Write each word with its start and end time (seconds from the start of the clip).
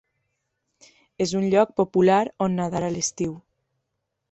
És 1.25 1.33
un 1.41 1.45
lloc 1.51 1.75
popular 1.83 2.23
on 2.47 2.59
nedar 2.63 2.83
a 2.89 2.93
l'estiu. 2.99 3.39